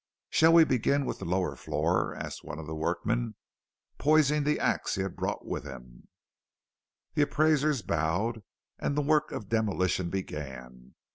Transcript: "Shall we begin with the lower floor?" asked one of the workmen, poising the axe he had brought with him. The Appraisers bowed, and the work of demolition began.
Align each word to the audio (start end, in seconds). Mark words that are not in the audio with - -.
"Shall 0.31 0.51
we 0.51 0.63
begin 0.63 1.05
with 1.05 1.19
the 1.19 1.25
lower 1.25 1.55
floor?" 1.55 2.15
asked 2.15 2.43
one 2.43 2.57
of 2.57 2.65
the 2.65 2.73
workmen, 2.73 3.35
poising 3.99 4.43
the 4.45 4.59
axe 4.59 4.95
he 4.95 5.03
had 5.03 5.15
brought 5.15 5.45
with 5.45 5.63
him. 5.63 6.07
The 7.13 7.21
Appraisers 7.21 7.83
bowed, 7.83 8.41
and 8.79 8.97
the 8.97 9.03
work 9.03 9.31
of 9.31 9.49
demolition 9.49 10.09
began. 10.09 10.95